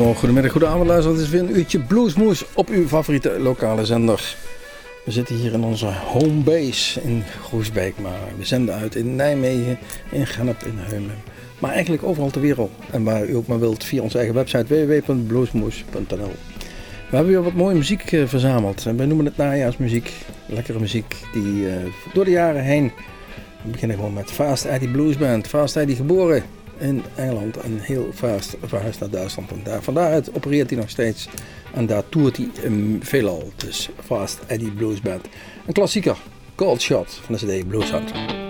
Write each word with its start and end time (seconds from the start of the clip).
goedemiddag, 0.00 0.50
goedenavond 0.50 0.86
luisteraars. 0.86 1.18
Het 1.18 1.26
is 1.26 1.32
weer 1.32 1.48
een 1.48 1.58
uurtje 1.58 1.80
Bluesmoes 1.80 2.44
op 2.54 2.68
uw 2.68 2.86
favoriete 2.86 3.38
lokale 3.38 3.84
zender. 3.84 4.36
We 5.04 5.10
zitten 5.10 5.36
hier 5.36 5.52
in 5.52 5.64
onze 5.64 5.86
home 5.86 6.42
base 6.42 7.00
in 7.02 7.22
Groesbeek, 7.42 7.98
maar 7.98 8.18
we 8.38 8.44
zenden 8.44 8.74
uit 8.74 8.94
in 8.94 9.16
Nijmegen, 9.16 9.78
in 10.10 10.26
Gennep, 10.26 10.62
in 10.62 10.74
Heumen. 10.76 11.16
Maar 11.58 11.70
eigenlijk 11.70 12.02
overal 12.02 12.30
ter 12.30 12.40
wereld. 12.40 12.70
En 12.90 13.04
waar 13.04 13.26
u 13.26 13.36
ook 13.36 13.46
maar 13.46 13.58
wilt 13.58 13.84
via 13.84 14.02
onze 14.02 14.16
eigen 14.16 14.34
website 14.34 14.86
www.bluesmoes.nl. 14.86 16.32
We 17.10 17.16
hebben 17.16 17.32
weer 17.32 17.42
wat 17.42 17.54
mooie 17.54 17.76
muziek 17.76 18.12
eh, 18.12 18.26
verzameld. 18.26 18.86
En 18.86 18.96
wij 18.96 19.06
noemen 19.06 19.26
het 19.26 19.36
najaarsmuziek. 19.36 20.12
Lekkere 20.46 20.78
muziek 20.78 21.16
die 21.32 21.62
uh, 21.62 21.72
door 22.12 22.24
de 22.24 22.30
jaren 22.30 22.62
heen... 22.62 22.92
We 23.62 23.70
beginnen 23.70 23.96
gewoon 23.96 24.12
met 24.12 24.30
Fast 24.30 24.64
Eddie 24.64 24.90
Blues 24.90 25.16
Band. 25.16 25.46
Fast 25.46 25.76
Eddie 25.76 25.96
geboren 25.96 26.42
in 26.80 27.02
Engeland 27.14 27.56
en 27.56 27.78
heel 27.78 28.08
vast 28.12 28.56
verhuisd 28.62 29.00
naar 29.00 29.10
Duitsland. 29.10 29.50
En 29.50 29.60
daar, 29.64 29.82
van 29.82 29.94
daaruit 29.94 30.34
opereert 30.34 30.70
hij 30.70 30.78
nog 30.78 30.90
steeds. 30.90 31.28
En 31.74 31.86
daar 31.86 32.08
toert 32.08 32.36
hij 32.36 32.48
um, 32.64 32.98
veelal. 33.02 33.52
Dus 33.56 33.88
Fast 34.04 34.38
Eddie 34.46 34.72
Blues 34.72 35.00
Band. 35.00 35.26
Een 35.66 35.72
klassieker, 35.72 36.16
Cold 36.54 36.80
Shot 36.80 37.20
van 37.24 37.34
de 37.34 37.60
CD 37.60 37.68
Blues 37.68 37.90
Hunter. 37.90 38.49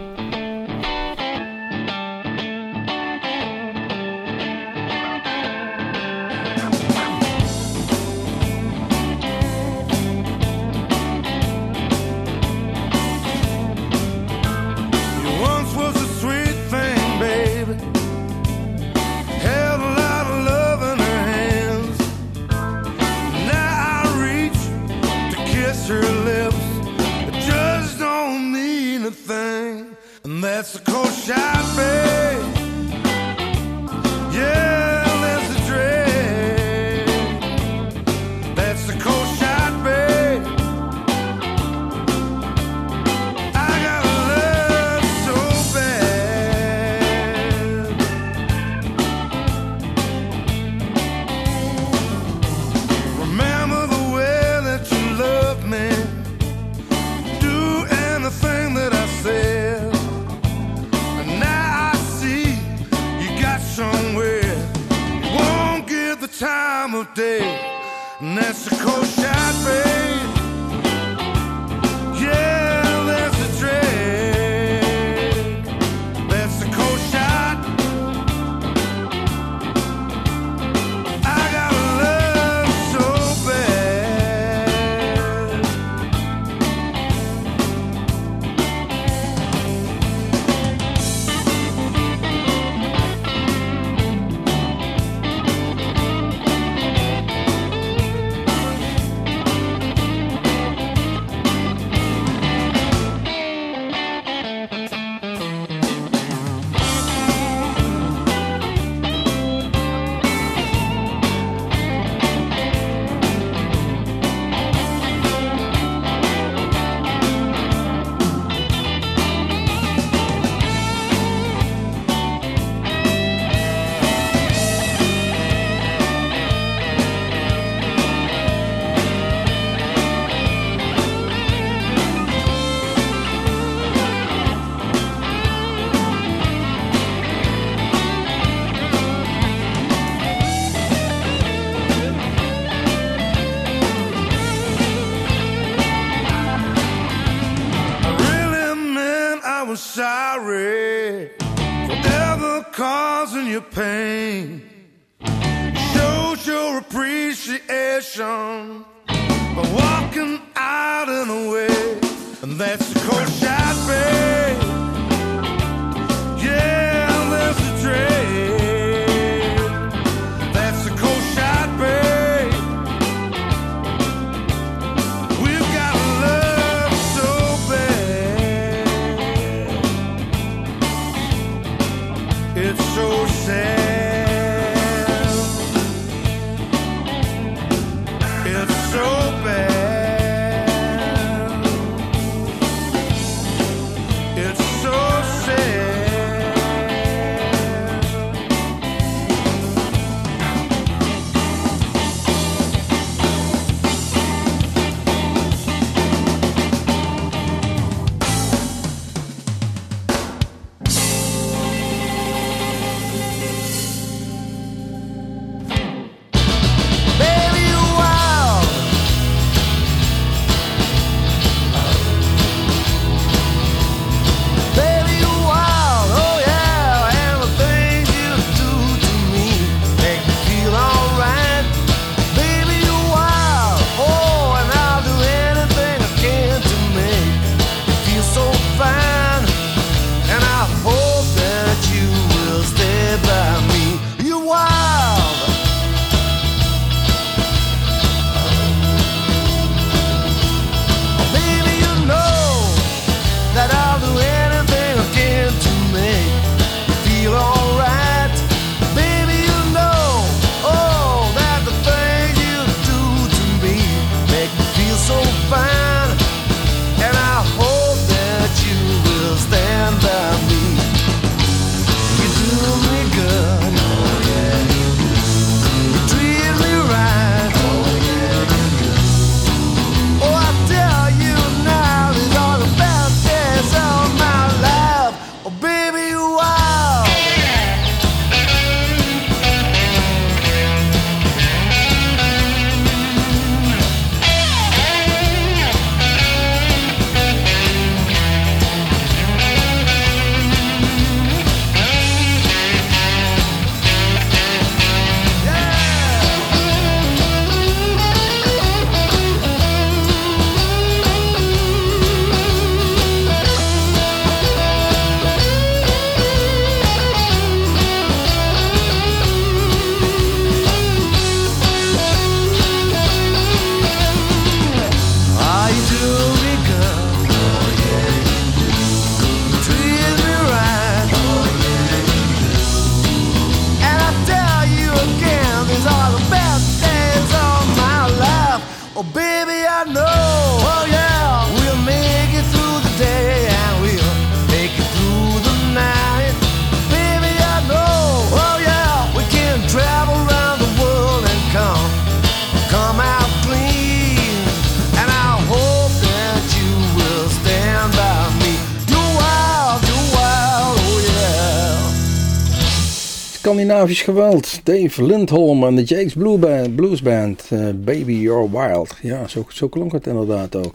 Geweld. 363.99 364.61
Dave 364.65 365.05
Lindholm 365.05 365.65
en 365.65 365.77
de 365.77 365.83
Jake's 365.83 366.13
Blue 366.13 366.69
Blues 366.71 367.03
Band. 367.03 367.49
Uh, 367.53 367.69
Baby 367.75 368.13
You're 368.13 368.51
Wild. 368.51 368.97
Ja, 369.03 369.29
zo, 369.29 369.45
zo 369.49 369.69
klonk 369.69 369.93
het 369.93 370.07
inderdaad 370.07 370.57
ook. 370.57 370.75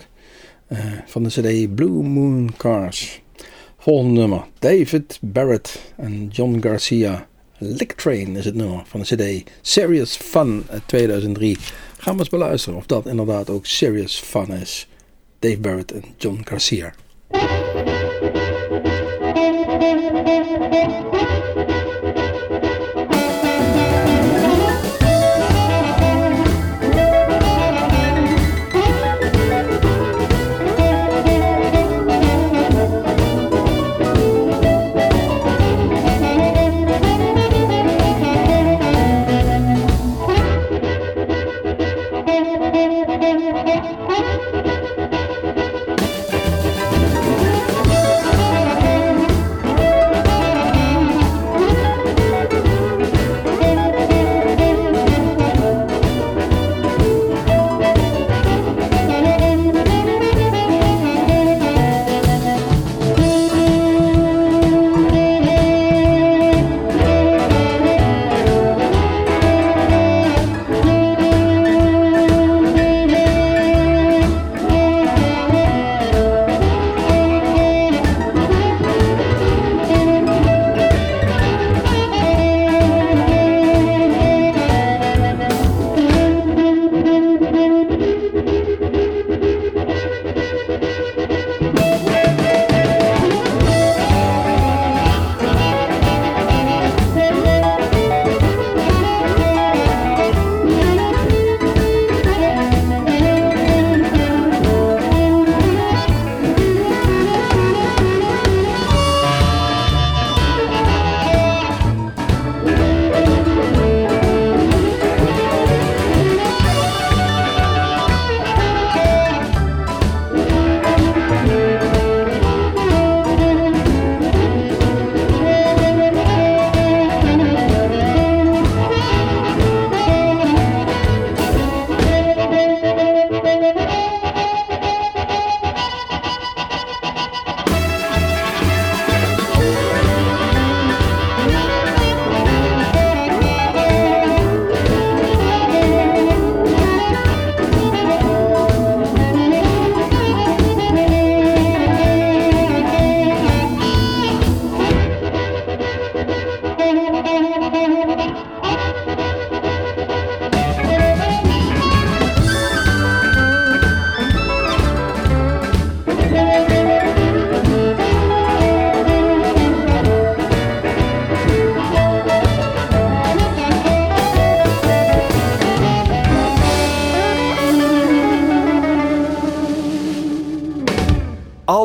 Uh, 0.70 0.80
van 1.06 1.24
de 1.24 1.30
CD 1.30 1.76
Blue 1.76 2.04
Moon 2.04 2.54
Cars. 2.58 3.22
Volgende 3.78 4.20
nummer. 4.20 4.44
David 4.60 5.20
Barrett 5.22 5.82
en 5.98 6.28
John 6.28 6.58
Garcia. 6.62 7.28
Lick 7.58 7.92
Train 7.92 8.36
is 8.36 8.46
het 8.46 8.56
nummer 8.56 8.82
van 8.86 9.00
de 9.00 9.16
CD 9.16 9.52
Serious 9.62 10.16
Fun 10.16 10.64
uit 10.70 10.82
2003. 10.86 11.58
Gaan 11.98 12.14
we 12.14 12.20
eens 12.20 12.30
beluisteren 12.30 12.78
of 12.78 12.86
dat 12.86 13.06
inderdaad 13.06 13.50
ook 13.50 13.66
serious 13.66 14.20
fun 14.20 14.52
is. 14.52 14.88
Dave 15.40 15.60
Barrett 15.60 15.92
en 15.92 16.04
John 16.18 16.42
Garcia. 16.44 16.94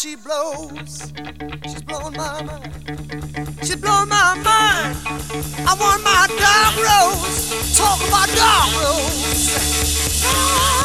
She 0.00 0.16
blows. 0.16 1.12
She's 1.64 1.82
blowing 1.82 2.16
my 2.16 2.42
mind. 2.42 2.72
She's 3.60 3.76
blowing 3.76 4.08
my 4.08 4.34
mind. 4.34 4.96
I 5.66 5.76
want 5.78 6.02
my 6.02 6.26
dark 6.40 6.76
rose. 6.88 7.76
Talk 7.76 8.00
about 8.08 8.28
dark 8.34 8.70
rose. 8.80 9.50
Dark 10.22 10.80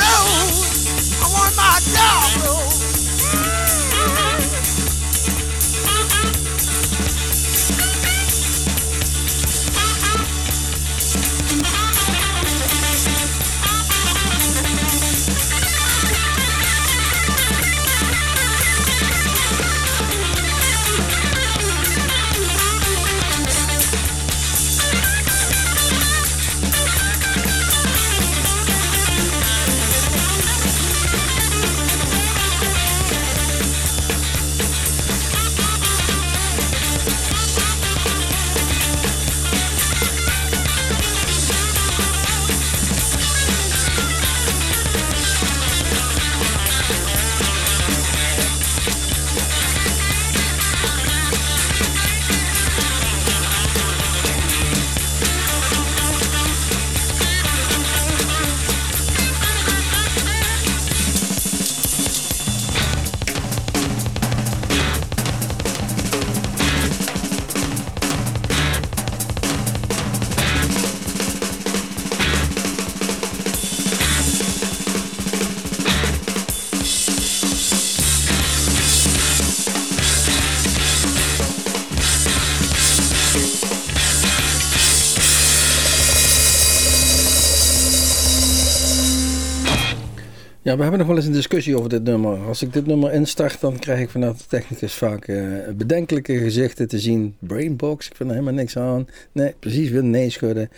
rose. 0.00 0.60
I 1.20 1.26
want 1.32 1.54
my 1.54 1.78
dark 1.94 2.44
rose. 2.44 2.79
Ja, 90.70 90.76
we 90.76 90.82
hebben 90.82 90.98
nog 90.98 91.08
wel 91.08 91.16
eens 91.16 91.26
een 91.26 91.32
discussie 91.32 91.76
over 91.76 91.88
dit 91.88 92.02
nummer. 92.02 92.38
Als 92.38 92.62
ik 92.62 92.72
dit 92.72 92.86
nummer 92.86 93.12
instart, 93.12 93.60
dan 93.60 93.78
krijg 93.78 94.00
ik 94.00 94.10
vanuit 94.10 94.38
de 94.38 94.44
technicus 94.48 94.94
vaak 94.94 95.28
uh, 95.28 95.68
bedenkelijke 95.76 96.38
gezichten 96.38 96.88
te 96.88 96.98
zien. 96.98 97.36
Brainbox, 97.38 98.06
ik 98.06 98.16
vind 98.16 98.28
er 98.28 98.34
helemaal 98.34 98.58
niks 98.58 98.76
aan. 98.76 99.08
Nee, 99.32 99.54
precies 99.58 99.90
weer 99.90 100.04
nee 100.04 100.30
schudden. 100.30 100.70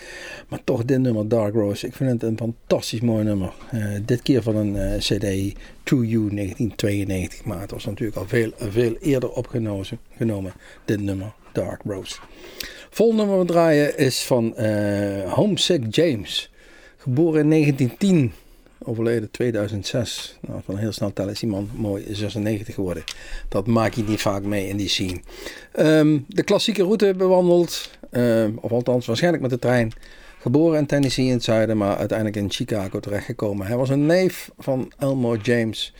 Maar 0.48 0.64
toch 0.64 0.84
dit 0.84 0.98
nummer, 0.98 1.28
Dark 1.28 1.54
Rose, 1.54 1.86
ik 1.86 1.94
vind 1.94 2.10
het 2.10 2.22
een 2.22 2.36
fantastisch 2.36 3.00
mooi 3.00 3.24
nummer. 3.24 3.52
Uh, 3.74 3.86
dit 4.04 4.22
keer 4.22 4.42
van 4.42 4.56
een 4.56 4.74
uh, 4.74 4.98
CD, 4.98 5.54
To 5.82 6.02
You 6.02 6.34
1992. 6.34 7.44
Maar 7.44 7.60
het 7.60 7.70
was 7.70 7.84
natuurlijk 7.84 8.18
al 8.18 8.28
veel, 8.28 8.52
veel 8.56 8.96
eerder 9.00 9.30
opgenomen, 9.30 9.86
genomen, 10.16 10.52
dit 10.84 11.00
nummer, 11.00 11.32
Dark 11.52 11.80
Rose. 11.84 12.16
Volgende 12.90 13.22
nummer 13.22 13.40
we 13.40 13.46
draaien 13.46 13.98
is 13.98 14.22
van 14.22 14.54
Homesick 15.28 15.94
James. 15.94 16.50
Geboren 16.96 17.40
in 17.40 17.50
1910 17.50 18.32
overleden 18.84 19.30
2006. 19.30 20.38
Nou, 20.40 20.60
van 20.64 20.76
heel 20.76 20.92
snel 20.92 21.12
tellen 21.12 21.32
is 21.32 21.42
iemand 21.42 21.78
mooi 21.78 22.04
96 22.10 22.74
geworden. 22.74 23.04
Dat 23.48 23.66
maak 23.66 23.94
je 23.94 24.04
niet 24.04 24.20
vaak 24.20 24.42
mee 24.42 24.68
in 24.68 24.76
die 24.76 24.88
scene. 24.88 25.20
Ehm, 25.72 26.18
de 26.28 26.42
klassieke 26.42 26.82
route 26.82 27.14
bewandeld, 27.16 27.90
um, 28.10 28.58
of 28.60 28.70
althans 28.70 29.06
waarschijnlijk 29.06 29.42
met 29.42 29.52
de 29.52 29.58
trein. 29.58 29.92
Geboren 30.38 30.78
in 30.78 30.86
Tennessee 30.86 31.26
in 31.26 31.32
het 31.32 31.44
zuiden, 31.44 31.76
maar 31.76 31.96
uiteindelijk 31.96 32.38
in 32.38 32.50
Chicago 32.50 33.00
terechtgekomen. 33.00 33.66
Hij 33.66 33.76
was 33.76 33.88
een 33.88 34.06
neef 34.06 34.50
van 34.58 34.92
Elmore 34.98 35.38
James 35.42 35.94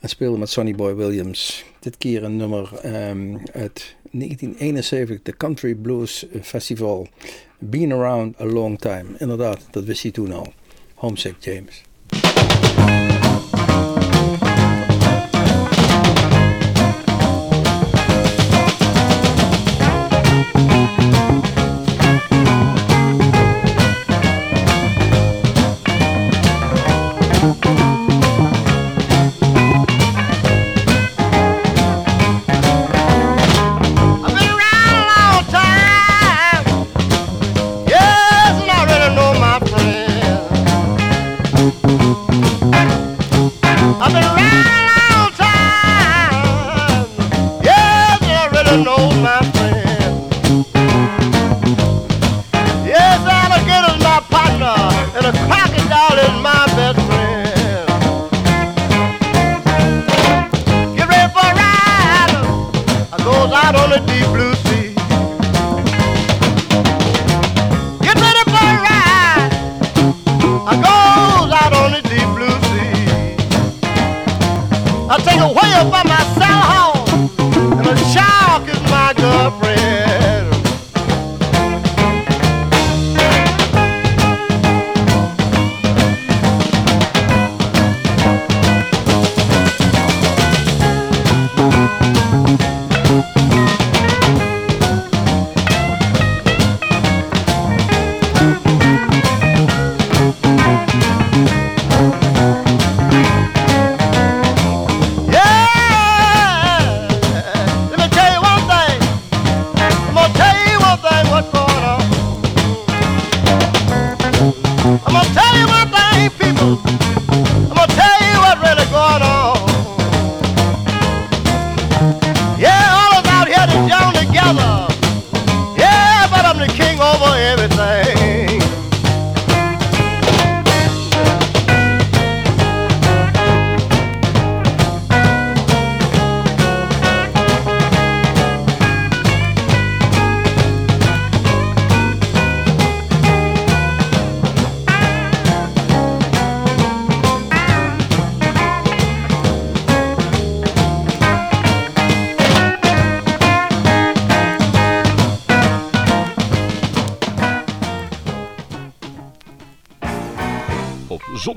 en 0.00 0.08
speelde 0.08 0.38
met 0.38 0.50
Sonny 0.50 0.74
Boy 0.74 0.94
Williams. 0.94 1.64
Dit 1.80 1.98
keer 1.98 2.24
een 2.24 2.36
nummer 2.36 2.70
um, 2.84 3.40
uit 3.52 3.96
1971, 4.10 5.22
de 5.22 5.36
Country 5.36 5.74
Blues 5.74 6.26
Festival. 6.42 7.08
Been 7.58 7.92
around 7.92 8.40
a 8.40 8.44
long 8.44 8.78
time. 8.78 9.04
Inderdaad, 9.18 9.66
dat 9.70 9.84
wist 9.84 10.02
hij 10.02 10.10
toen 10.10 10.32
al. 10.32 10.52
Homesick 10.94 11.34
James. 11.38 11.82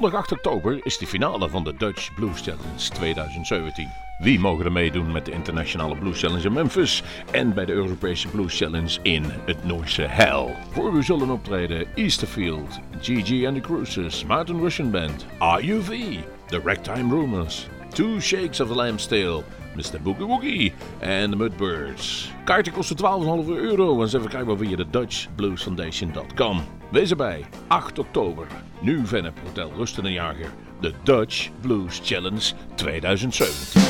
Zondag 0.02 0.20
8 0.20 0.32
oktober 0.32 0.80
is 0.84 0.98
de 0.98 1.08
finale 1.08 1.50
van 1.50 1.64
de 1.64 1.74
Dutch 1.78 2.14
Blues 2.14 2.42
Challenge 2.42 2.90
2017. 2.94 3.90
Wie 4.20 4.40
mogen 4.40 4.66
er 4.66 4.72
meedoen 4.72 5.12
met 5.12 5.26
de 5.26 5.32
Internationale 5.32 5.96
Blues 5.96 6.20
Challenge 6.20 6.46
in 6.46 6.54
Memphis 6.54 7.04
en 7.32 7.54
bij 7.54 7.66
de 7.66 7.72
Europese 7.72 8.28
Blues 8.28 8.58
Challenge 8.58 9.00
in 9.02 9.24
het 9.46 9.64
Noorse 9.64 10.02
Hell? 10.02 10.56
Voor 10.72 10.94
u 10.94 11.04
zullen 11.04 11.30
optreden 11.30 11.86
Easterfield, 11.96 12.80
GG 13.02 13.46
and 13.46 13.56
the 13.56 13.62
Cruises, 13.62 14.26
Martin 14.26 14.60
Russian 14.60 14.92
Band, 14.92 15.26
RUV, 15.40 16.18
The 16.46 16.62
Ragtime 16.64 17.16
Rumors, 17.16 17.68
Two 17.90 18.20
Shakes 18.20 18.60
of 18.60 18.68
the 18.68 18.76
Lamb's 18.76 19.08
Mr. 19.08 20.02
Boogie 20.02 20.26
Woogie 20.26 20.74
en 21.00 21.30
de 21.30 21.36
Mudbirds. 21.36 22.32
Kaarten 22.44 22.74
kosten 22.74 22.98
12,5 22.98 23.04
euro 23.48 24.02
en 24.02 24.10
ze 24.10 24.20
verkrijgbaar 24.20 24.58
via 24.58 24.76
de 24.76 24.90
DutchBluesFoundation.com. 24.90 26.81
Wees 26.92 27.10
erbij, 27.10 27.46
8 27.68 28.00
oktober, 28.00 28.48
nu 28.82 29.06
Vennep 29.06 29.40
Hotel 29.44 29.72
Rusten 29.76 30.06
en 30.06 30.12
Jager, 30.12 30.50
de 30.82 30.94
Dutch 31.04 31.50
Blues 31.62 32.00
Challenge 32.04 32.54
2017. 32.76 33.82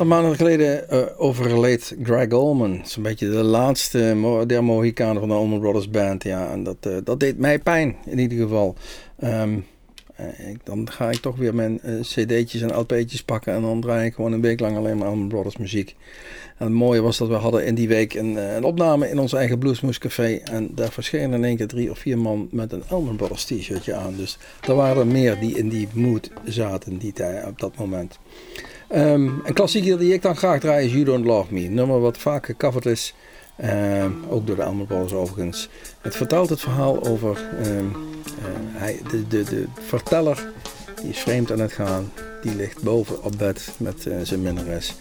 Aantal 0.00 0.16
maanden 0.16 0.36
geleden 0.36 0.84
uh, 0.92 0.98
overleed 1.16 1.96
Greg 2.02 2.30
Allman. 2.30 2.80
Zo'n 2.84 3.02
beetje 3.02 3.30
de 3.30 3.42
laatste 3.42 4.14
mo 4.16 4.46
der 4.46 4.64
Mohikanen 4.64 5.18
van 5.18 5.28
de 5.28 5.34
Allman 5.34 5.60
Brothers 5.60 5.90
Band. 5.90 6.22
Ja, 6.22 6.50
en 6.50 6.62
dat, 6.62 6.76
uh, 6.86 6.96
dat 7.04 7.20
deed 7.20 7.38
mij 7.38 7.58
pijn 7.58 7.96
in 8.04 8.18
ieder 8.18 8.38
geval. 8.38 8.74
Um, 9.24 9.64
uh, 10.20 10.50
ik, 10.50 10.58
dan 10.64 10.90
ga 10.90 11.10
ik 11.10 11.16
toch 11.18 11.36
weer 11.36 11.54
mijn 11.54 11.80
cd'tjes 12.00 12.60
en 12.60 12.78
LP'tjes 12.78 13.22
pakken. 13.22 13.54
En 13.54 13.62
dan 13.62 13.80
draai 13.80 14.06
ik 14.06 14.14
gewoon 14.14 14.32
een 14.32 14.40
week 14.40 14.60
lang 14.60 14.76
alleen 14.76 14.98
maar 14.98 15.08
Allman 15.08 15.28
Brothers 15.28 15.56
muziek. 15.56 15.96
En 16.58 16.66
het 16.66 16.74
mooie 16.74 17.00
was 17.00 17.18
dat 17.18 17.28
we 17.28 17.34
hadden 17.34 17.66
in 17.66 17.74
die 17.74 17.88
week 17.88 18.14
een, 18.14 18.36
een 18.36 18.64
opname 18.64 19.10
in 19.10 19.18
ons 19.18 19.32
eigen 19.32 19.58
Bluesmoes 19.58 19.98
Café. 19.98 20.40
En 20.44 20.70
daar 20.74 20.92
verschenen 20.92 21.38
in 21.38 21.44
één 21.44 21.56
keer 21.56 21.68
drie 21.68 21.90
of 21.90 21.98
vier 21.98 22.18
man 22.18 22.48
met 22.50 22.72
een 22.72 22.82
Allman 22.88 23.16
Brothers 23.16 23.44
t-shirtje 23.44 23.94
aan. 23.94 24.14
Dus 24.16 24.38
er 24.68 24.74
waren 24.74 25.00
er 25.00 25.06
meer 25.06 25.38
die 25.40 25.56
in 25.56 25.68
die 25.68 25.88
mood 25.92 26.30
zaten 26.44 26.98
die 26.98 27.12
op 27.46 27.58
dat 27.60 27.76
moment. 27.76 28.18
Um, 28.94 29.40
een 29.44 29.54
klassieker 29.54 29.98
die 29.98 30.12
ik 30.12 30.22
dan 30.22 30.36
graag 30.36 30.60
draai 30.60 30.86
is 30.86 30.92
You 30.92 31.04
Don't 31.04 31.24
Love 31.24 31.54
Me. 31.54 31.64
Een 31.64 31.74
nummer 31.74 32.00
wat 32.00 32.18
vaak 32.18 32.46
gecoverd 32.46 32.86
is. 32.86 33.14
Um, 33.64 34.24
ook 34.28 34.46
door 34.46 34.56
de 34.56 34.84
Brothers 34.86 35.12
overigens. 35.12 35.68
Het 36.00 36.16
vertelt 36.16 36.48
het 36.48 36.60
verhaal 36.60 37.04
over 37.04 37.38
um, 37.66 37.86
uh, 37.86 38.44
hij, 38.72 39.00
de, 39.10 39.26
de, 39.26 39.42
de 39.42 39.64
verteller. 39.80 40.52
Die 41.00 41.10
is 41.10 41.18
vreemd 41.18 41.52
aan 41.52 41.60
het 41.60 41.72
gaan. 41.72 42.12
Die 42.42 42.54
ligt 42.54 42.82
boven 42.82 43.24
op 43.24 43.38
bed 43.38 43.70
met 43.76 44.04
uh, 44.06 44.14
zijn 44.22 44.42
minnares. 44.42 44.94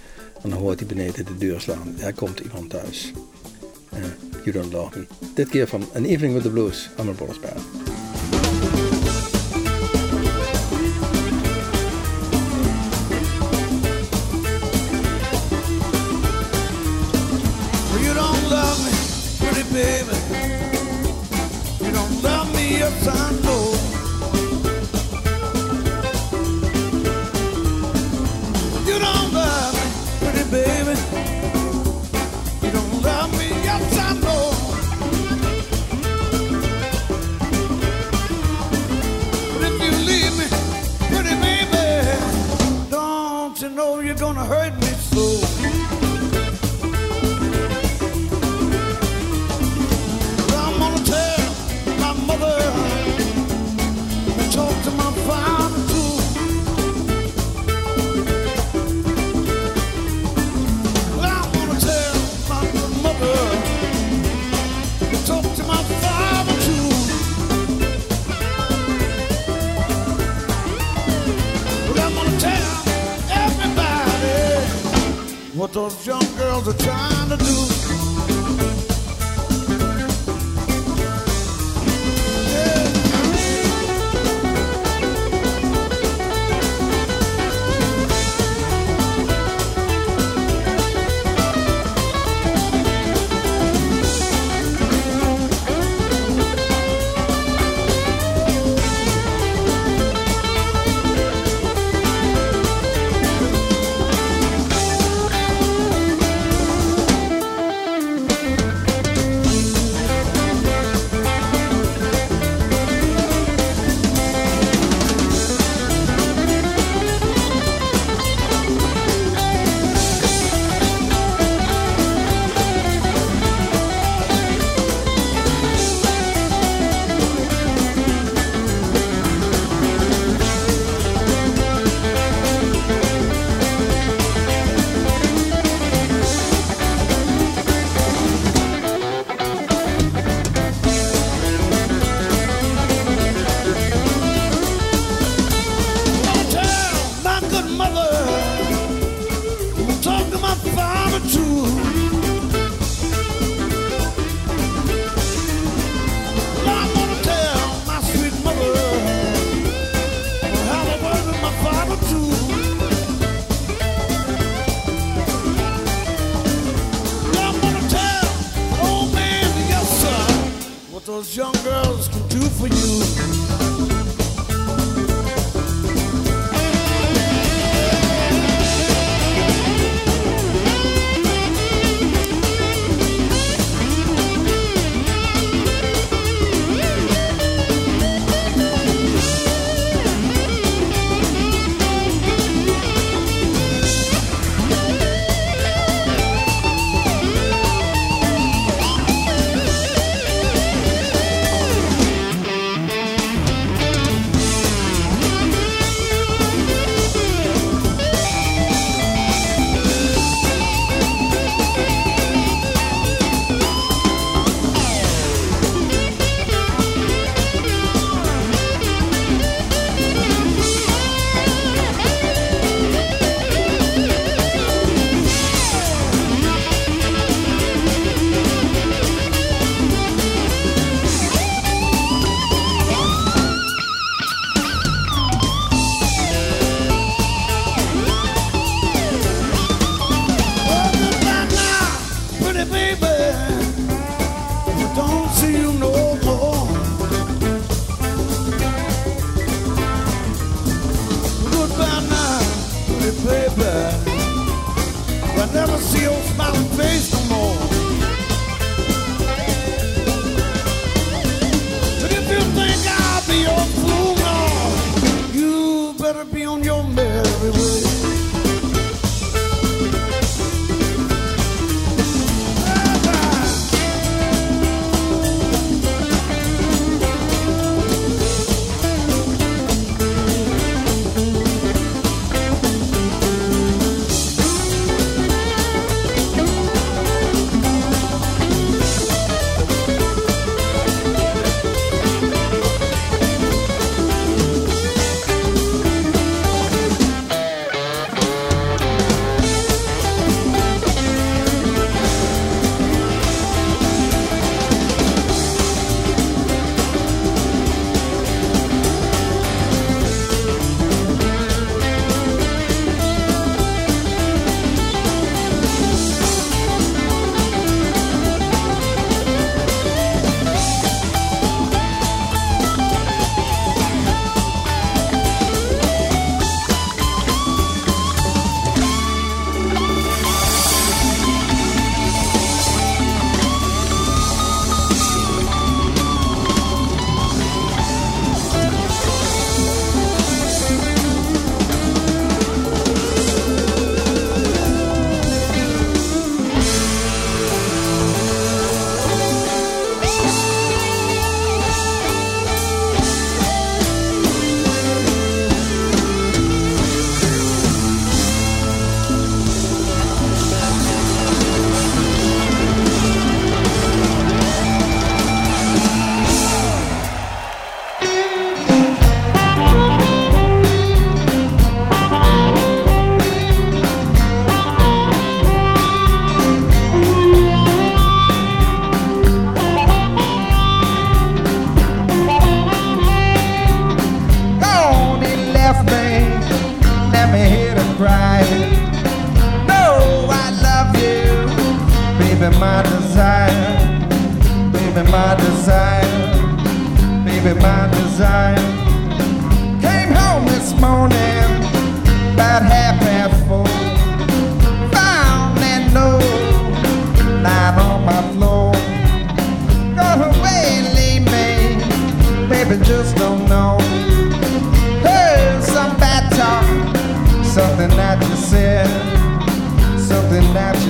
En 0.43 0.49
dan 0.49 0.59
hoort 0.59 0.79
hij 0.79 0.87
beneden 0.87 1.25
de 1.25 1.37
deur 1.37 1.61
slaan. 1.61 1.95
Er 1.99 2.13
komt 2.13 2.39
iemand 2.39 2.69
thuis. 2.69 3.11
Uh, 3.93 3.99
you 4.43 4.51
Don't 4.51 4.73
Love 4.73 4.99
Me. 4.99 5.05
Dit 5.33 5.49
keer 5.49 5.67
van 5.67 5.85
An 5.95 6.05
Evening 6.05 6.33
with 6.33 6.43
the 6.43 6.49
Blues. 6.49 6.89
Brothers 6.95 7.39
Band. 7.39 7.96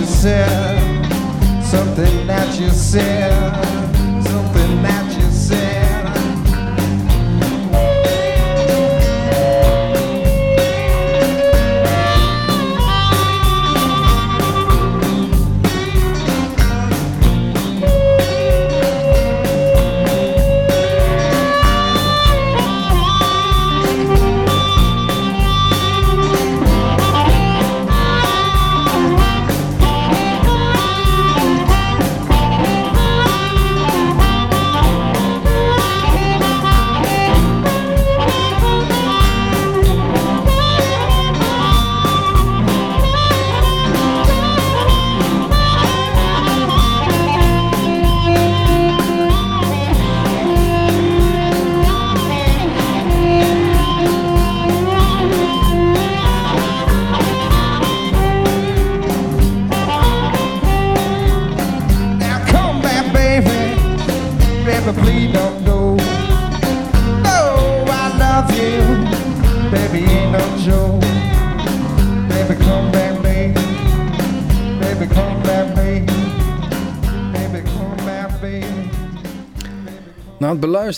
Said, 0.08 1.06
something 1.64 2.28
that 2.28 2.60
you 2.60 2.70
said, 2.70 3.77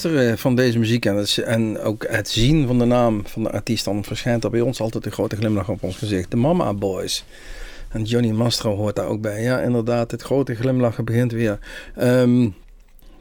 Beluisteren 0.01 0.37
van 0.37 0.55
deze 0.55 0.79
muziek 0.79 1.05
en, 1.05 1.15
het, 1.15 1.37
en 1.37 1.79
ook 1.79 2.05
het 2.07 2.29
zien 2.29 2.67
van 2.67 2.79
de 2.79 2.85
naam 2.85 3.21
van 3.27 3.43
de 3.43 3.51
artiest, 3.51 3.85
dan 3.85 4.03
verschijnt 4.03 4.43
er 4.43 4.49
bij 4.49 4.61
ons 4.61 4.81
altijd 4.81 5.05
een 5.05 5.11
grote 5.11 5.35
glimlach 5.35 5.69
op 5.69 5.83
ons 5.83 5.97
gezicht. 5.97 6.31
De 6.31 6.37
Mama 6.37 6.73
Boys. 6.73 7.25
En 7.89 8.03
Johnny 8.03 8.31
Mastro 8.31 8.75
hoort 8.75 8.95
daar 8.95 9.07
ook 9.07 9.21
bij. 9.21 9.41
Ja, 9.41 9.59
inderdaad, 9.59 10.11
het 10.11 10.21
grote 10.21 10.55
glimlachen 10.55 11.05
begint 11.05 11.31
weer. 11.31 11.59
Ehm, 11.95 12.49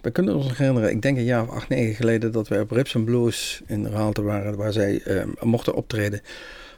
we 0.01 0.11
kunnen 0.11 0.35
ons 0.35 0.57
herinneren, 0.57 0.91
ik 0.91 1.03
denk 1.03 1.17
een 1.17 1.25
jaar 1.25 1.43
of 1.43 1.51
acht, 1.51 1.69
negen 1.69 1.95
geleden, 1.95 2.33
dat 2.33 2.49
wij 2.49 2.61
op 2.61 2.71
Rips 2.71 2.97
and 2.97 3.05
Blues 3.05 3.63
in 3.67 3.87
Raalte 3.87 4.23
waren, 4.23 4.57
waar 4.57 4.73
zij 4.73 5.01
ehm, 5.05 5.29
mochten 5.41 5.75
optreden. 5.75 6.21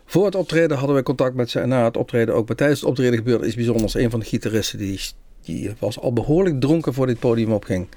Voor 0.04 0.24
het 0.24 0.34
optreden 0.34 0.76
hadden 0.76 0.96
we 0.96 1.02
contact 1.02 1.34
met 1.34 1.50
ze 1.50 1.60
en 1.60 1.68
na 1.68 1.84
het 1.84 1.96
optreden 1.96 2.34
ook. 2.34 2.46
Maar 2.46 2.56
tijdens 2.56 2.80
het 2.80 2.88
optreden 2.88 3.18
gebeurde 3.18 3.46
iets 3.46 3.56
bijzonders. 3.56 3.94
Een 3.94 4.10
van 4.10 4.20
de 4.20 4.26
gitaristen 4.26 4.78
die, 4.78 5.00
die 5.42 5.70
was 5.78 6.00
al 6.00 6.12
behoorlijk 6.12 6.60
dronken 6.60 6.94
voor 6.94 7.06
dit 7.06 7.18
podium 7.18 7.52
opging. 7.52 7.88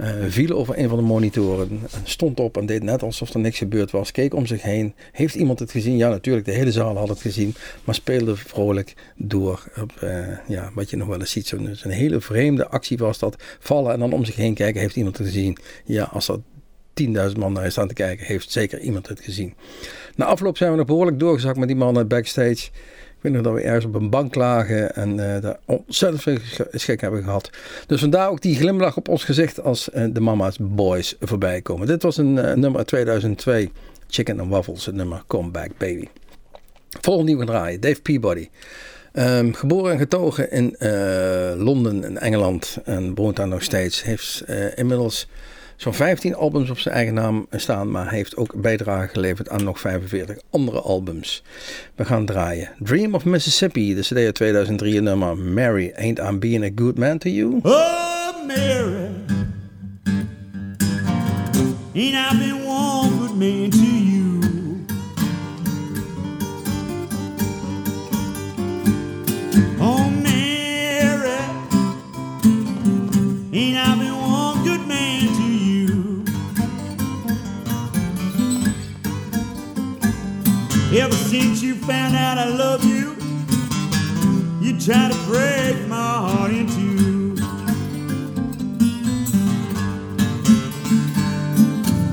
Eh, 0.00 0.14
viel 0.28 0.56
over 0.56 0.78
een 0.78 0.88
van 0.88 0.98
de 0.98 1.04
monitoren. 1.04 1.68
en 1.70 2.00
Stond 2.04 2.40
op 2.40 2.56
en 2.56 2.66
deed 2.66 2.82
net 2.82 3.02
alsof 3.02 3.34
er 3.34 3.40
niks 3.40 3.58
gebeurd 3.58 3.90
was. 3.90 4.12
Keek 4.12 4.34
om 4.34 4.46
zich 4.46 4.62
heen. 4.62 4.94
Heeft 5.12 5.34
iemand 5.34 5.58
het 5.58 5.70
gezien? 5.70 5.96
Ja, 5.96 6.08
natuurlijk. 6.08 6.46
De 6.46 6.52
hele 6.52 6.72
zaal 6.72 6.96
had 6.96 7.08
het 7.08 7.20
gezien. 7.20 7.54
Maar 7.84 7.94
speelde 7.94 8.36
vrolijk 8.36 8.94
door. 9.16 9.64
Op, 9.80 9.92
eh, 10.00 10.48
ja, 10.48 10.70
wat 10.74 10.90
je 10.90 10.96
nog 10.96 11.08
wel 11.08 11.20
eens 11.20 11.30
ziet. 11.30 11.46
Zo'n 11.46 11.68
zo'n 11.72 11.90
hele 11.90 12.20
vreemde 12.20 12.68
actie 12.68 12.98
was 12.98 13.18
dat. 13.18 13.42
Vallen 13.58 13.92
en 13.92 13.98
dan 13.98 14.12
om 14.12 14.24
zich 14.24 14.36
heen 14.36 14.54
kijken. 14.54 14.80
Heeft 14.80 14.96
iemand 14.96 15.18
het 15.18 15.26
gezien? 15.26 15.56
Ja, 15.84 16.04
als 16.04 16.28
er 16.28 16.38
10.000 16.94 17.38
man 17.38 17.52
naar 17.52 17.64
je 17.64 17.70
staan 17.70 17.88
te 17.88 17.94
kijken, 17.94 18.26
heeft 18.26 18.50
zeker 18.50 18.80
iemand 18.80 19.08
het 19.08 19.20
gezien. 19.20 19.54
Na 20.16 20.24
afloop 20.24 20.56
zijn 20.56 20.70
we 20.70 20.76
nog 20.76 20.86
behoorlijk 20.86 21.18
doorgezakt 21.18 21.58
met 21.58 21.68
die 21.68 21.76
mannen 21.76 22.08
backstage. 22.08 22.70
Ik 23.20 23.26
weet 23.26 23.34
nog 23.34 23.44
dat 23.44 23.54
we 23.54 23.60
ergens 23.60 23.84
op 23.84 23.94
een 23.94 24.10
bank 24.10 24.34
lagen 24.34 24.94
en 24.94 25.34
eh, 25.34 25.42
daar 25.42 25.58
ontzettend 25.64 26.22
veel 26.22 26.38
sch- 26.42 26.60
schik 26.70 27.00
hebben 27.00 27.22
gehad. 27.22 27.50
Dus 27.86 28.00
vandaar 28.00 28.28
ook 28.28 28.40
die 28.40 28.56
glimlach 28.56 28.96
op 28.96 29.08
ons 29.08 29.24
gezicht 29.24 29.62
als 29.62 29.90
eh, 29.90 30.04
de 30.12 30.20
Mama's 30.20 30.56
Boys 30.60 31.14
voorbij 31.20 31.60
komen. 31.60 31.86
Dit 31.86 32.02
was 32.02 32.16
een 32.16 32.38
eh, 32.38 32.54
nummer 32.54 32.78
uit 32.78 32.86
2002, 32.86 33.70
Chicken 34.08 34.40
and 34.40 34.50
Waffles, 34.50 34.86
het 34.86 34.94
nummer 34.94 35.22
Come 35.26 35.50
Back 35.50 35.70
Baby. 35.78 36.08
Volgende 37.00 37.28
nieuwe 37.30 37.46
draaien, 37.46 37.80
Dave 37.80 38.00
Peabody. 38.02 38.48
Ehm, 39.12 39.52
geboren 39.52 39.92
en 39.92 39.98
getogen 39.98 40.50
in 40.50 40.76
Londen 41.64 42.04
in 42.04 42.18
Engeland 42.18 42.78
en 42.84 43.14
woont 43.14 43.36
daar 43.36 43.48
nog 43.48 43.62
steeds. 43.62 44.02
Heeft 44.02 44.44
inmiddels 44.74 45.28
zo'n 45.80 45.94
15 45.94 46.34
albums 46.34 46.70
op 46.70 46.78
zijn 46.78 46.94
eigen 46.94 47.14
naam 47.14 47.46
staan, 47.50 47.90
maar 47.90 48.10
heeft 48.10 48.36
ook 48.36 48.60
bijdrage 48.60 49.08
geleverd 49.08 49.48
aan 49.48 49.64
nog 49.64 49.80
45 49.80 50.38
andere 50.50 50.80
albums. 50.80 51.42
We 51.94 52.04
gaan 52.04 52.24
draaien. 52.24 52.70
Dream 52.78 53.14
of 53.14 53.24
Mississippi, 53.24 53.94
de 53.94 54.00
CD 54.00 54.16
uit 54.16 54.34
2003, 54.34 54.96
een 54.96 55.04
nummer 55.04 55.38
Mary, 55.38 55.92
Ain't 55.96 56.18
I 56.18 56.38
Being 56.38 56.64
a 56.64 56.70
Good 56.74 56.98
Man 56.98 57.18
to 57.18 57.30
You? 57.30 57.58
Oh, 57.62 58.46
Mary, 58.46 59.08
ain't 61.94 62.32
I 62.32 62.38
been 62.38 62.64
one 62.64 63.18
good 63.18 63.36
man 63.36 63.70
to 63.70 63.78
you? 63.78 63.99
Ever 80.92 81.14
since 81.14 81.62
you 81.62 81.76
found 81.76 82.16
out 82.16 82.36
I 82.36 82.48
love 82.48 82.84
you, 82.84 83.14
you 84.60 84.76
try 84.80 85.08
to 85.08 85.16
break 85.24 85.86
my 85.86 85.96
heart 85.96 86.50
in 86.50 86.66
two. 86.66 87.36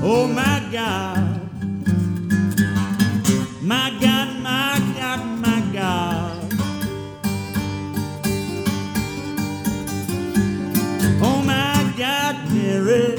Oh 0.00 0.28
my 0.28 0.68
God. 0.70 1.40
My 3.60 3.90
God, 4.00 4.40
my 4.42 4.78
God, 4.96 5.24
my 5.40 5.60
God. 5.72 6.52
Oh 11.20 11.42
my 11.44 11.94
God, 11.98 12.52
Mary. 12.52 13.18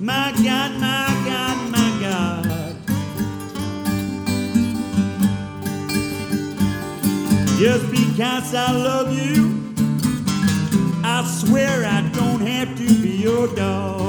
My 0.00 0.32
God, 0.42 0.80
my 0.80 1.15
Just 7.58 7.90
because 7.90 8.54
I 8.54 8.70
love 8.70 9.16
you, 9.16 9.74
I 11.02 11.24
swear 11.26 11.86
I 11.86 12.02
don't 12.12 12.40
have 12.40 12.76
to 12.76 13.02
be 13.02 13.16
your 13.16 13.48
dog. 13.54 14.05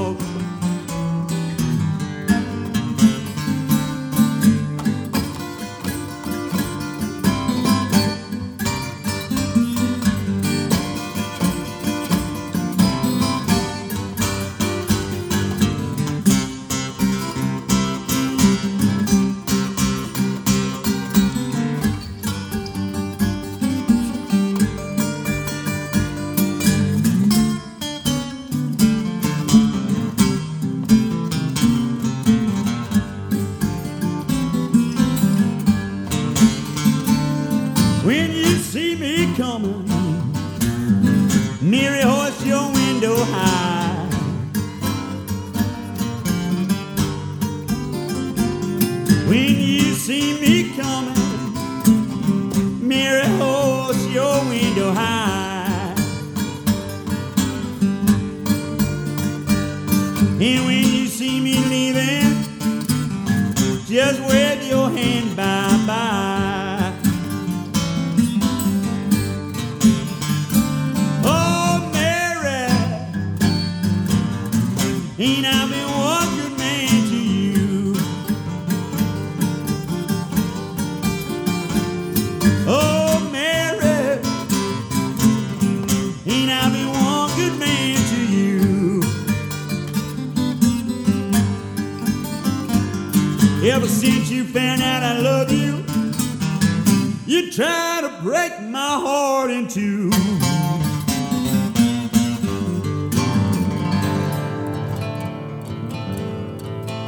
To 98.02 98.18
break 98.22 98.60
my 98.60 98.78
heart 98.78 99.50
in 99.50 99.68
two. 99.68 100.10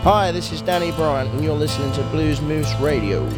Hi, 0.03 0.31
this 0.33 0.51
is 0.51 0.63
Danny 0.63 0.93
Bryant, 0.93 1.31
and 1.31 1.45
you're 1.45 1.55
listening 1.55 1.93
to 1.93 2.03
Blues 2.05 2.41
Moose 2.41 2.73
Radio. 2.81 3.29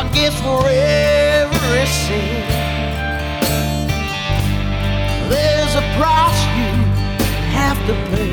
I 0.00 0.08
guess 0.14 0.34
for 0.40 0.66
every 0.66 1.86
sin 1.86 2.40
there's 5.28 5.74
a 5.74 5.84
price 5.98 6.40
you 6.56 6.72
have 7.52 7.78
to 7.86 7.92
pay. 8.08 8.29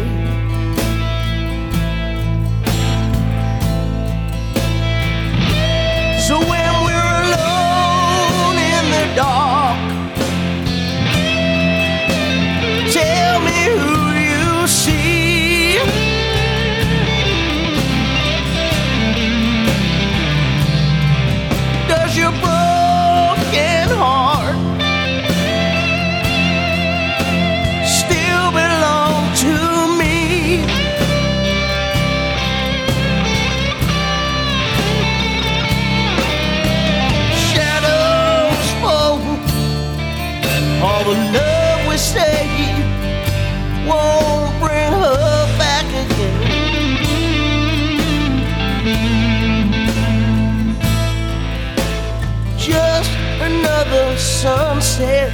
said 54.98 55.32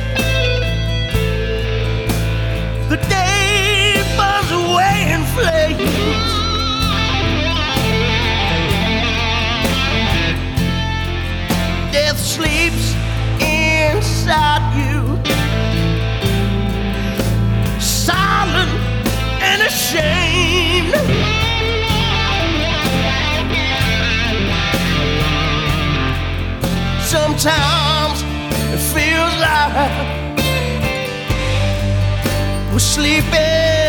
the 2.90 2.98
day 3.08 4.04
burns 4.18 4.52
away 4.52 4.96
in 5.14 5.24
flames. 5.36 6.32
Death 11.94 12.20
sleeps 12.20 12.86
inside 13.40 14.66
you, 14.76 15.18
silent 17.80 18.70
and 19.42 19.62
ashamed. 19.62 20.94
Sometimes 27.06 27.83
alive. 29.44 30.34
We're 32.72 32.80
sleeping. 32.80 33.83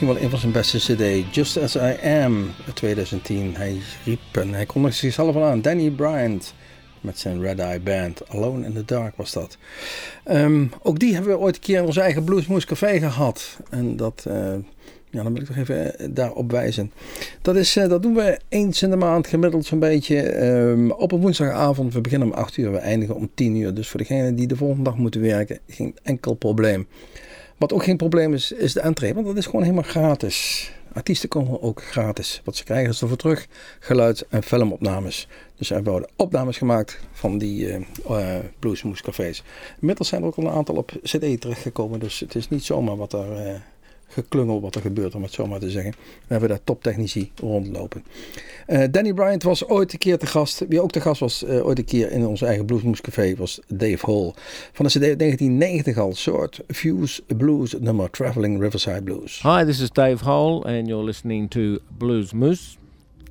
Misschien 0.00 0.20
wel 0.20 0.24
een 0.24 0.40
van 0.40 0.50
zijn 0.50 0.52
beste 0.52 0.78
cd. 0.78 1.34
Just 1.34 1.56
As 1.56 1.76
I 1.76 2.08
Am, 2.24 2.50
2010. 2.74 3.54
Hij 3.56 3.76
riep 4.04 4.20
en 4.32 4.54
hij 4.54 4.66
kondigde 4.66 4.96
zichzelf 4.96 5.36
al 5.36 5.44
aan. 5.44 5.62
Danny 5.62 5.90
Bryant 5.90 6.54
met 7.00 7.18
zijn 7.18 7.40
Red 7.40 7.58
Eye 7.58 7.80
Band. 7.80 8.28
Alone 8.28 8.64
in 8.64 8.72
the 8.72 8.84
Dark 8.84 9.16
was 9.16 9.32
dat. 9.32 9.58
Ehm, 10.24 10.66
ook 10.82 10.98
die 10.98 11.14
hebben 11.14 11.32
we 11.32 11.38
ooit 11.38 11.54
een 11.54 11.60
keer 11.60 11.78
in 11.78 11.84
ons 11.84 11.96
eigen 11.96 12.24
Bluesmoose 12.24 12.66
Café 12.66 12.98
gehad. 12.98 13.58
En 13.70 13.96
dat... 13.96 14.24
Uh, 14.28 14.54
ja, 15.10 15.22
dan 15.22 15.32
wil 15.32 15.42
ik 15.42 15.48
toch 15.48 15.56
even 15.56 15.98
eh, 15.98 16.08
daarop 16.10 16.50
wijzen. 16.50 16.92
Dat, 17.42 17.56
is, 17.56 17.76
uh, 17.76 17.88
dat 17.88 18.02
doen 18.02 18.14
we 18.14 18.38
eens 18.48 18.82
in 18.82 18.90
de 18.90 18.96
maand 18.96 19.26
gemiddeld 19.26 19.66
zo'n 19.66 19.78
beetje. 19.78 20.44
Um, 20.44 20.90
op 20.90 21.12
een 21.12 21.20
woensdagavond. 21.20 21.94
We 21.94 22.00
beginnen 22.00 22.28
om 22.28 22.34
8 22.34 22.56
uur, 22.56 22.72
we 22.72 22.78
eindigen 22.78 23.14
om 23.14 23.30
10 23.34 23.56
uur. 23.56 23.74
Dus 23.74 23.88
voor 23.88 24.00
degenen 24.00 24.34
die 24.34 24.46
de 24.46 24.56
volgende 24.56 24.84
dag 24.84 24.96
moeten 24.96 25.20
werken, 25.20 25.58
geen 25.68 25.96
enkel 26.02 26.34
probleem. 26.34 26.86
Wat 27.60 27.72
ook 27.72 27.84
geen 27.84 27.96
probleem 27.96 28.34
is, 28.34 28.52
is 28.52 28.72
de 28.72 28.80
entree, 28.80 29.14
want 29.14 29.26
dat 29.26 29.36
is 29.36 29.44
gewoon 29.44 29.62
helemaal 29.62 29.82
gratis. 29.82 30.70
Artiesten 30.92 31.28
komen 31.28 31.62
ook 31.62 31.82
gratis. 31.82 32.40
Wat 32.44 32.56
ze 32.56 32.64
krijgen 32.64 32.90
is 32.90 33.00
ervoor 33.00 33.16
terug 33.16 33.46
geluid- 33.80 34.26
en 34.28 34.42
filmopnames. 34.42 35.28
Dus 35.56 35.70
er 35.70 35.82
worden 35.82 36.10
opnames 36.16 36.58
gemaakt 36.58 37.00
van 37.12 37.38
die 37.38 37.66
uh, 37.66 37.76
uh, 38.10 38.36
Bluesmoes 38.58 39.02
cafés. 39.02 39.42
Inmiddels 39.80 40.08
zijn 40.08 40.20
er 40.20 40.26
ook 40.26 40.36
al 40.36 40.44
een 40.44 40.50
aantal 40.50 40.74
op 40.74 40.92
cd 41.02 41.40
terechtgekomen. 41.40 42.00
Dus 42.00 42.20
het 42.20 42.34
is 42.34 42.48
niet 42.48 42.64
zomaar 42.64 42.96
wat. 42.96 43.14
Uh, 43.14 43.54
geklungel 44.10 44.60
wat 44.60 44.74
er 44.74 44.80
gebeurt, 44.80 45.14
om 45.14 45.22
het 45.22 45.32
zo 45.32 45.46
maar 45.46 45.58
te 45.58 45.70
zeggen. 45.70 45.92
We 45.92 46.26
hebben 46.26 46.48
daar 46.48 46.64
toptechnici 46.64 47.32
rondlopen. 47.36 48.04
Uh, 48.66 48.84
Danny 48.90 49.12
Bryant 49.12 49.42
was 49.42 49.66
ooit 49.68 49.92
een 49.92 49.98
keer 49.98 50.18
te 50.18 50.26
gast. 50.26 50.64
Wie 50.68 50.82
ook 50.82 50.90
te 50.90 51.00
gast 51.00 51.20
was 51.20 51.42
uh, 51.42 51.66
ooit 51.66 51.78
een 51.78 51.84
keer 51.84 52.10
in 52.10 52.26
ons 52.26 52.42
eigen 52.42 52.66
Bluesmoes 52.66 53.00
Café 53.00 53.34
was 53.36 53.60
Dave 53.68 54.06
Hall. 54.06 54.32
Van 54.72 54.84
de 54.86 54.90
CD 54.90 55.18
1990 55.18 55.98
al. 55.98 56.14
Short 56.14 56.60
Fuse 56.68 57.22
Blues 57.36 57.74
nummer 57.78 58.10
Traveling 58.10 58.60
Riverside 58.60 59.02
Blues. 59.02 59.42
Hi, 59.42 59.64
this 59.64 59.80
is 59.80 59.90
Dave 59.90 60.24
Hall 60.24 60.64
and 60.64 60.86
you're 60.86 61.04
listening 61.04 61.50
to 61.50 61.78
Blues 61.98 62.32
Moose. 62.32 62.76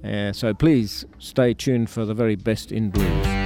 Uh, 0.03 0.31
so 0.31 0.53
please 0.53 1.05
stay 1.17 1.53
tuned 1.53 1.89
for 1.89 2.05
the 2.05 2.13
very 2.13 2.35
best 2.35 2.71
in 2.71 2.89
blues. 2.89 3.38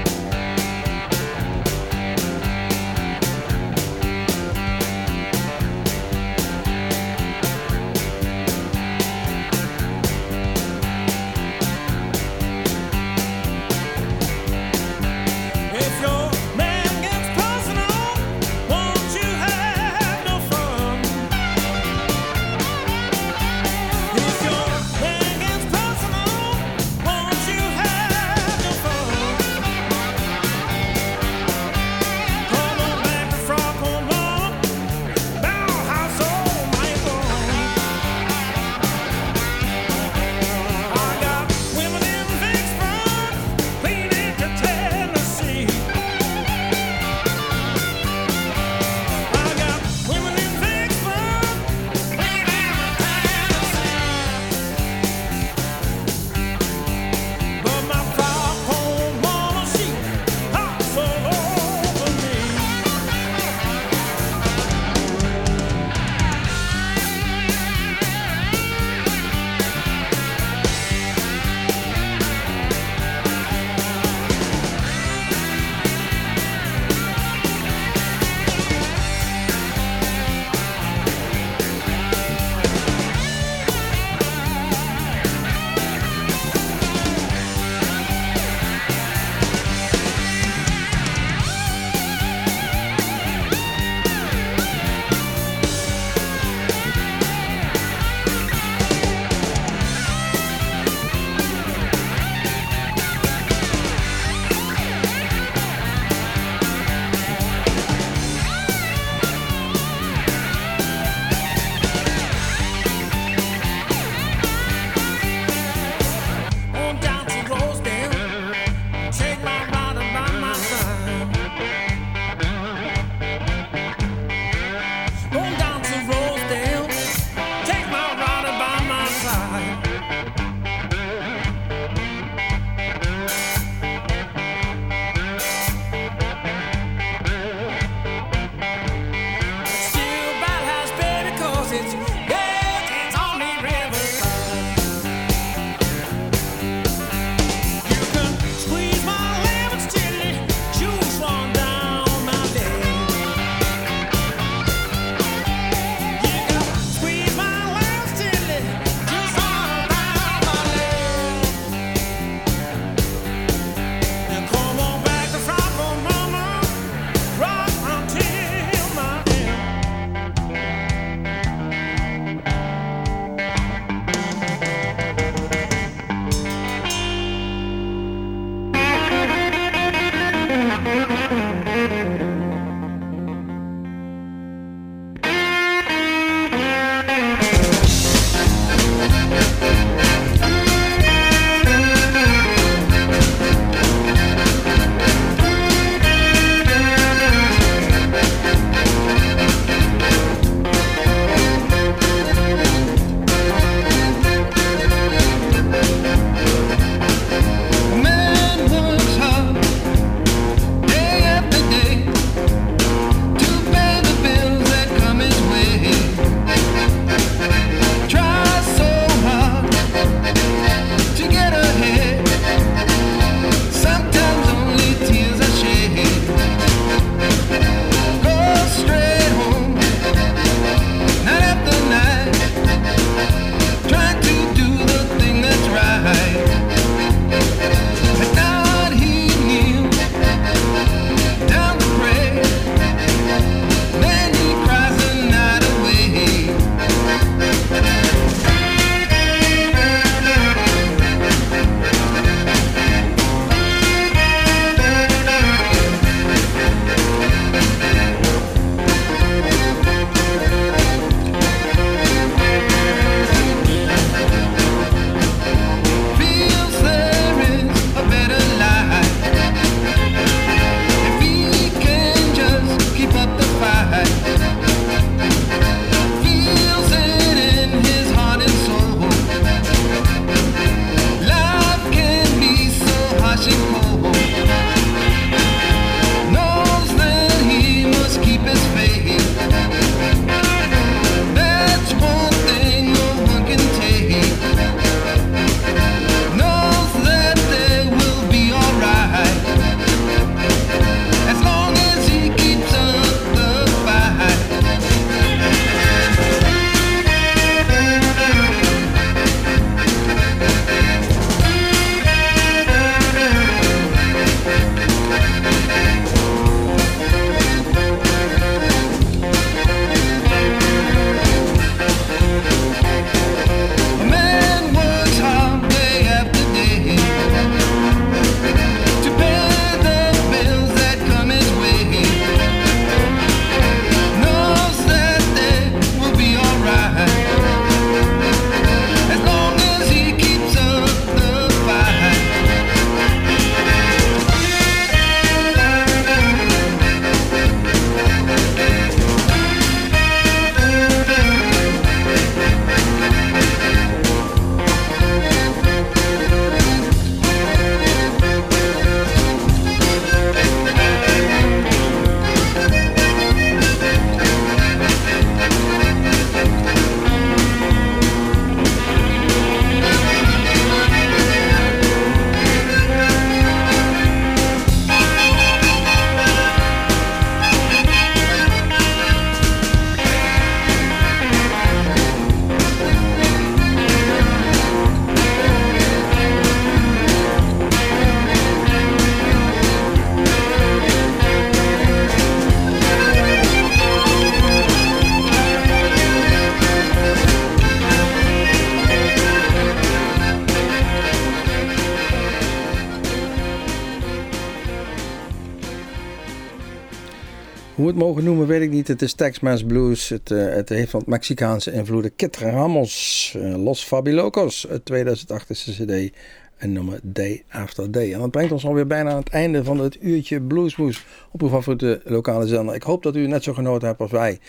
Mogen 408.04 408.24
noemen 408.24 408.48
weet 408.48 408.62
ik 408.62 408.72
niet. 408.72 408.88
Het 408.88 409.02
is 409.02 409.14
Tex-Mex 409.14 409.64
Blues. 409.64 410.10
Het, 410.10 410.32
eh, 410.32 410.54
het 410.54 410.70
heeft 410.70 410.92
wat 410.92 411.06
Mexicaanse 411.06 411.72
invloeden. 411.72 412.16
Kit 412.16 412.38
Ramos, 412.38 413.36
eh, 413.40 413.64
Los 413.64 413.84
Fabilocos, 413.84 414.66
het 414.70 414.86
2008 414.86 415.50
is 415.50 415.64
de 415.64 415.72
cd. 415.72 416.14
En 416.58 416.74
nummer 416.74 417.00
Day 417.04 417.44
After 417.50 417.92
Day. 417.92 418.14
En 418.14 418.20
dat 418.20 418.32
brengt 418.32 418.52
ons 418.52 418.66
alweer 418.66 418.88
bijna 418.88 419.10
aan 419.10 419.18
het 419.18 419.30
einde 419.30 419.64
van 419.64 419.80
het 419.80 419.98
uurtje 420.02 420.42
Bluesmoes 420.42 421.06
op 421.32 421.42
uw 421.42 421.50
favoriete 421.50 422.02
lokale 422.04 422.48
zender. 422.48 422.76
Ik 422.76 422.84
hoop 422.84 423.04
dat 423.04 423.16
u 423.16 423.28
net 423.28 423.44
zo 423.44 423.54
genoten 423.54 423.88
hebt 423.88 424.00
als 424.00 424.12
wij. 424.12 424.32
In 424.32 424.40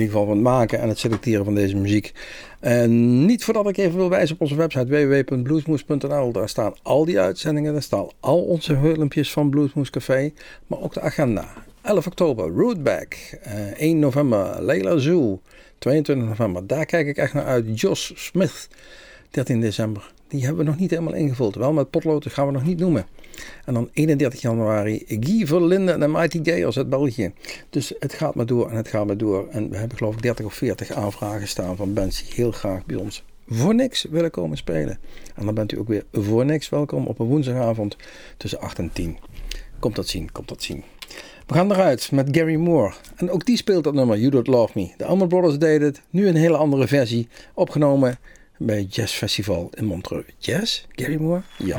ieder 0.00 0.10
geval 0.10 0.24
van 0.24 0.34
het 0.34 0.42
maken 0.42 0.80
en 0.80 0.88
het 0.88 0.98
selecteren 0.98 1.44
van 1.44 1.54
deze 1.54 1.76
muziek. 1.76 2.12
En 2.60 3.24
niet 3.26 3.44
voordat 3.44 3.68
ik 3.68 3.76
even 3.76 3.96
wil 3.96 4.08
wijzen 4.08 4.34
op 4.34 4.40
onze 4.40 4.54
website 4.54 4.86
www.bluesmoes.nl. 4.86 6.32
Daar 6.32 6.48
staan 6.48 6.74
al 6.82 7.04
die 7.04 7.20
uitzendingen. 7.20 7.72
Daar 7.72 7.82
staan 7.82 8.08
al 8.20 8.42
onze 8.42 8.78
filmpjes 8.82 9.32
van 9.32 9.50
Bluesmoes 9.50 9.90
Café. 9.90 10.32
Maar 10.66 10.80
ook 10.80 10.94
de 10.94 11.00
agenda. 11.00 11.46
11 11.82 12.06
oktober, 12.06 12.48
Rootback. 12.50 13.14
Eh 13.42 13.80
1 13.80 13.98
november, 13.98 14.62
Leila 14.62 14.98
Zoo. 14.98 15.40
22 15.78 16.28
november, 16.28 16.66
daar 16.66 16.86
kijk 16.86 17.06
ik 17.06 17.16
echt 17.16 17.34
naar 17.34 17.44
uit. 17.44 17.80
Josh 17.80 18.10
Smith, 18.14 18.68
13 19.30 19.60
december. 19.60 20.12
Die 20.28 20.40
hebben 20.40 20.64
we 20.64 20.70
nog 20.70 20.78
niet 20.80 20.90
helemaal 20.90 21.14
ingevuld. 21.14 21.54
Wel 21.54 21.72
met 21.72 21.90
potlood, 21.90 22.26
gaan 22.32 22.46
we 22.46 22.52
nog 22.52 22.64
niet 22.64 22.78
noemen. 22.78 23.06
En 23.64 23.74
dan 23.74 23.90
31 23.92 24.40
januari, 24.40 25.04
Guy 25.06 25.46
Verlinde 25.46 25.92
en 25.92 26.00
de 26.00 26.08
Mighty 26.08 26.40
Gayers 26.42 26.76
uit 26.76 26.88
België. 26.88 27.32
Dus 27.70 27.92
het 27.98 28.12
gaat 28.12 28.34
maar 28.34 28.46
door 28.46 28.70
en 28.70 28.76
het 28.76 28.88
gaat 28.88 29.06
maar 29.06 29.16
door. 29.16 29.48
En 29.48 29.70
we 29.70 29.76
hebben 29.76 29.96
geloof 29.96 30.14
ik 30.14 30.22
30 30.22 30.44
of 30.44 30.54
40 30.54 30.90
aanvragen 30.90 31.48
staan 31.48 31.76
van 31.76 31.94
bands 31.94 32.24
die 32.24 32.34
heel 32.34 32.52
graag 32.52 32.86
bij 32.86 32.96
ons 32.96 33.24
voor 33.48 33.74
niks 33.74 34.02
willen 34.02 34.30
komen 34.30 34.56
spelen. 34.56 34.98
En 35.34 35.44
dan 35.44 35.54
bent 35.54 35.72
u 35.72 35.78
ook 35.78 35.88
weer 35.88 36.04
voor 36.12 36.44
niks 36.44 36.68
welkom 36.68 37.06
op 37.06 37.18
een 37.18 37.26
woensdagavond 37.26 37.96
tussen 38.36 38.60
8 38.60 38.78
en 38.78 38.90
10. 38.92 39.18
Komt 39.78 39.96
dat 39.96 40.08
zien, 40.08 40.32
komt 40.32 40.48
dat 40.48 40.62
zien. 40.62 40.84
We 41.52 41.58
gaan 41.58 41.72
eruit 41.72 42.12
met 42.12 42.28
Gary 42.30 42.54
Moore. 42.56 42.92
En 43.16 43.30
ook 43.30 43.44
die 43.46 43.56
speelt 43.56 43.84
dat 43.84 43.94
nummer, 43.94 44.18
You 44.18 44.30
Don't 44.30 44.46
Love 44.46 44.72
Me. 44.74 44.92
De 44.96 45.04
Allman 45.04 45.28
Brothers 45.28 45.58
deden 45.58 45.86
het, 45.86 46.00
nu 46.10 46.28
een 46.28 46.36
hele 46.36 46.56
andere 46.56 46.86
versie. 46.86 47.28
Opgenomen 47.54 48.18
bij 48.58 48.82
Jazz 48.82 49.14
Festival 49.14 49.70
in 49.74 49.84
Montreux. 49.84 50.24
Jazz? 50.38 50.84
Gary 50.90 51.16
Moore? 51.20 51.42
Ja. 51.58 51.78